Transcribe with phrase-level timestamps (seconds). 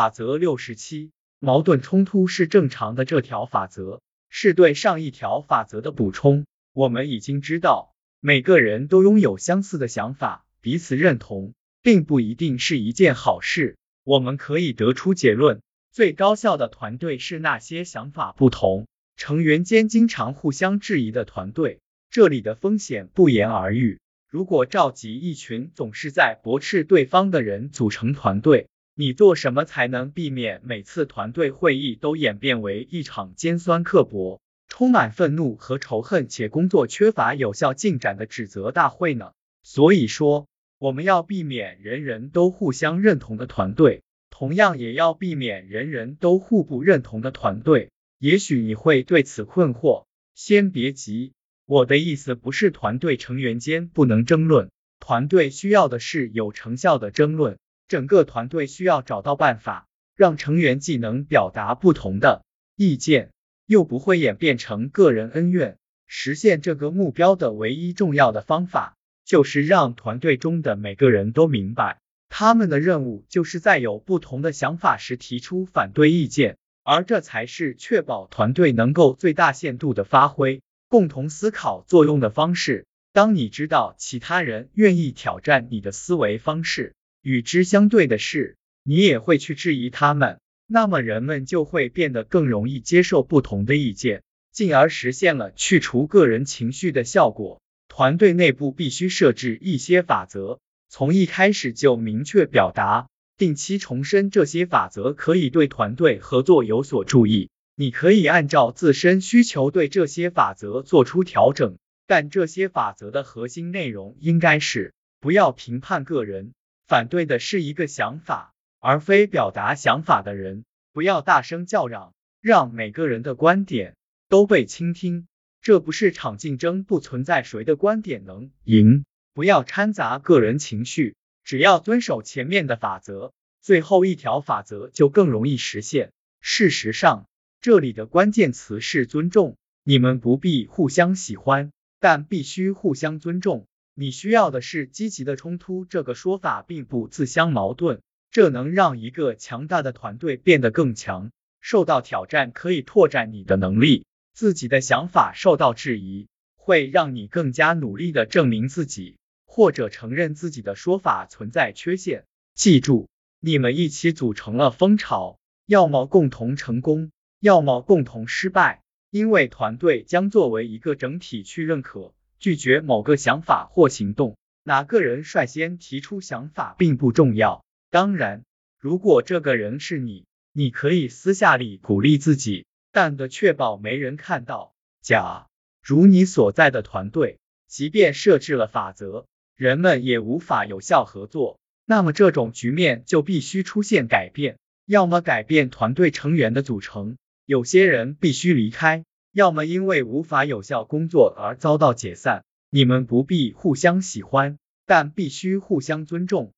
[0.00, 3.04] 法则六十七，矛盾冲突是正常的。
[3.04, 6.46] 这条法则是对上一条法则的补充。
[6.72, 11.52] 我们已经知道，每个人都拥有相似的想法，彼此认同，
[11.82, 13.76] 并不一定是一件好事。
[14.02, 15.60] 我们可以得出结论：
[15.92, 18.88] 最高效的团队是那些想法不同、
[19.18, 21.80] 成员间经常互相质疑的团队。
[22.08, 24.00] 这里的风险不言而喻。
[24.30, 28.68] 如果召集一群总是在驳斥对方的人组成团队，
[29.00, 39.32] 你做什么才能避免每次团队会议都演变为一场尖酸刻薄、充满愤怒和仇恨且工作缺乏有效进展的指责大会呢？
[39.62, 47.88] 所以说，我们要避免人人都互相认同的团队，同样也要避免人人都互不认同的团队。
[48.18, 50.04] 也许你会对此困惑，
[50.34, 51.32] 先别急。
[51.64, 57.56] 我的意思不是团队成员间不能争论，团队需要的是有成效的争论。
[57.90, 62.44] 整个团队需要找到办法，让成员既能表达不同的
[62.76, 63.30] 意见，
[63.66, 65.76] 又不会演变成个人恩怨。
[66.06, 80.62] 实现这个目标的唯一重要的方法，就是让团队中的每个人都明白，他们的任务就是在有不同的想法时提出反对意见，而这才是确保团队能够最大限度的发挥。
[80.86, 82.86] 共同思考作用的方式。
[83.12, 97.60] 当你知道其他人愿意挑战你的思维方式，与之相对的是，你也会去质疑他们，那么人们就会变得更容易接受不同的意见，进而实现了去除个人情绪的效果。
[97.88, 107.50] 团队内部必须设置一些法则，从一开始就明确表达，定期重申这些法则可以对团队合作有所注意。
[107.74, 116.52] 你可以按照自身需求对这些法则做出调整，但这些法则的核心内容应该是不要评判个人，
[116.90, 120.64] 反对的是一个想法，而非表达想法的人。
[120.92, 123.94] 不要大声叫嚷，让每个人的观点
[124.28, 125.28] 都被倾听。
[125.62, 129.04] 这不是场竞争，不存在谁的观点能赢。
[129.34, 131.14] 不要掺杂个人情绪，
[131.44, 136.10] 只要遵守前面的法则，最后一条法则就更容易实现。
[136.40, 137.28] 事实上。
[137.60, 139.56] 这里的关键词是尊重。
[139.84, 143.68] 你们不必互相喜欢，但必须互相尊重。
[144.00, 145.84] 你需要的是积极的冲突。
[145.84, 148.00] 这个说法并不自相矛盾，
[148.30, 151.30] 这能让一个强大的团队变得更强。
[151.60, 162.24] 受到挑战可以拓展你的能力，自己的想法受到质疑会让你更加努力的证明自己，或者承认自己的说法存在缺陷。
[162.54, 167.10] 记住，你们一起组成了蜂巢，要么共同成功。
[167.38, 174.36] 要么共同失败，因为团队将作为一个整体去认可、拒绝某个想法或行动。
[174.64, 177.64] 哪个人率先提出想法并不重要。
[177.90, 178.42] 当然，
[178.78, 184.74] 如果这个人是你，你可以私下里鼓励自己，但得确保没人看到。
[185.02, 185.46] 假
[185.82, 197.16] 如你所在的团队，即便设置了法则，人们也无法有效合作，那么这种局面就必须出现改变，要么改变团队成员的组成。
[197.46, 202.44] 有些人必须离开，要么因为无法有效工作而遭到解散。
[202.70, 206.52] 你们不必互相喜欢，但必须互相尊重。